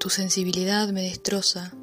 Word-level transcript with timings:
Tu 0.00 0.08
sensibilidad 0.08 0.88
me 0.88 1.02
destroza 1.02 1.74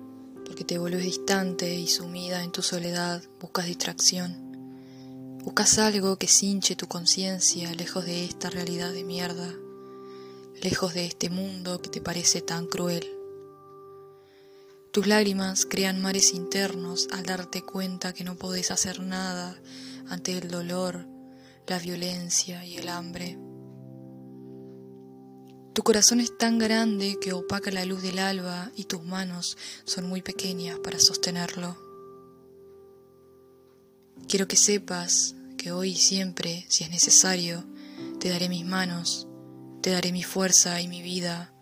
porque 0.43 0.64
te 0.64 0.80
vuelves 0.80 1.03
distante 1.03 1.75
y 1.75 1.85
sumida 1.85 2.43
en 2.43 2.51
tu 2.51 2.64
soledad, 2.64 3.21
buscas 3.40 3.67
distracción. 3.67 5.37
Buscas 5.43 5.78
algo 5.78 6.17
que 6.17 6.27
cinche 6.27 6.75
tu 6.75 6.88
conciencia 6.88 7.72
lejos 7.75 8.07
de 8.07 8.25
esta 8.25 8.50
realidad 8.50 8.91
de 8.91 9.04
mierda, 9.04 9.54
lejos 10.64 10.95
de 10.95 11.05
este 11.05 11.30
mundo 11.30 11.80
que 11.80 11.90
te 11.90 12.02
parece 12.02 12.41
tan 12.41 12.66
cruel. 12.66 13.05
Tus 14.90 15.05
lágrimas 15.05 15.68
crean 15.68 16.02
mares 16.02 16.34
internos 16.34 17.09
al 17.12 17.23
darte 17.23 17.62
cuenta 17.62 18.13
que 18.13 18.23
no 18.23 18.36
podés 18.36 18.72
hacer 18.72 18.99
nada 18.99 19.62
ante 20.09 20.36
el 20.36 20.49
dolor, 20.49 21.05
la 21.68 21.77
violencia 21.77 22.66
y 22.66 22.77
el 22.77 22.90
hambre. 22.90 23.38
Tu 25.77 25.84
corazón 25.84 26.20
es 26.20 26.36
tan 26.36 26.58
grande 26.58 27.20
que 27.22 27.34
opaca 27.34 27.70
la 27.70 27.86
luz 27.86 28.02
del 28.02 28.17
alba 28.17 28.72
y 28.76 28.86
tus 28.86 29.04
manos 29.04 29.59
son 29.86 30.09
muy 30.09 30.23
pequeñas 30.23 30.80
para 30.80 31.00
sostenerlo. 31.00 31.77
Quiero 34.27 34.48
que 34.48 34.55
sepas 34.55 35.36
que 35.55 35.72
hoy 35.72 35.91
y 35.91 35.95
siempre, 35.95 36.66
si 36.67 36.84
es 36.84 36.90
necesario, 36.90 37.63
te 38.20 38.30
daré 38.30 38.50
mis 38.50 38.66
manos, 38.66 39.27
te 39.84 39.91
daré 39.91 40.12
mi 40.12 40.23
fuerza 40.23 40.81
y 40.81 40.88
mi 40.88 41.03
vida, 41.03 41.53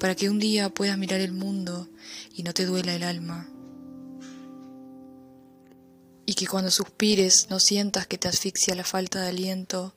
para 0.00 0.16
que 0.16 0.28
un 0.28 0.40
día 0.40 0.70
puedas 0.70 0.98
mirar 0.98 1.20
el 1.20 1.30
mundo 1.30 1.88
y 2.34 2.42
no 2.42 2.52
te 2.52 2.66
duela 2.66 2.92
el 2.96 3.04
alma. 3.04 3.48
Y 6.26 6.34
que 6.34 6.48
cuando 6.48 6.72
suspires 6.72 7.46
no 7.50 7.60
sientas 7.60 8.08
que 8.08 8.18
te 8.18 8.26
asfixia 8.26 8.74
la 8.74 8.82
falta 8.82 9.20
de 9.20 9.28
aliento, 9.28 9.94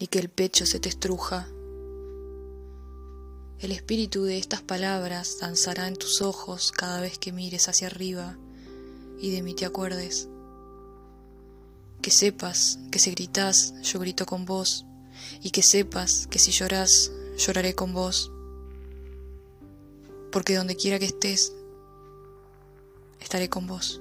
ni 0.00 0.06
que 0.06 0.18
el 0.18 0.30
pecho 0.30 0.64
se 0.64 0.80
te 0.80 0.88
estruja 0.88 1.46
el 3.62 3.70
espíritu 3.70 4.24
de 4.24 4.38
estas 4.38 4.60
palabras 4.60 5.38
danzará 5.40 5.86
en 5.86 5.94
tus 5.94 6.20
ojos 6.20 6.72
cada 6.72 7.00
vez 7.00 7.16
que 7.16 7.30
mires 7.30 7.68
hacia 7.68 7.86
arriba 7.86 8.36
y 9.20 9.30
de 9.30 9.42
mí 9.42 9.54
te 9.54 9.64
acuerdes. 9.64 10.28
Que 12.00 12.10
sepas 12.10 12.80
que 12.90 12.98
si 12.98 13.12
gritas, 13.12 13.74
yo 13.82 14.00
grito 14.00 14.26
con 14.26 14.46
vos, 14.46 14.84
y 15.40 15.50
que 15.50 15.62
sepas 15.62 16.26
que 16.26 16.40
si 16.40 16.50
lloras, 16.50 17.12
lloraré 17.38 17.76
con 17.76 17.92
vos. 17.94 18.32
Porque 20.32 20.56
donde 20.56 20.74
quiera 20.74 20.98
que 20.98 21.04
estés, 21.04 21.52
estaré 23.20 23.48
con 23.48 23.68
vos. 23.68 24.00